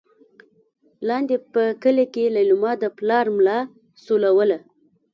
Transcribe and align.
لاندې 1.07 1.35
په 1.51 1.61
کلي 1.83 2.05
کې 2.13 2.23
لېلما 2.35 2.71
د 2.81 2.85
پلار 2.97 3.25
ملا 3.35 3.59
سولوله. 4.03 4.57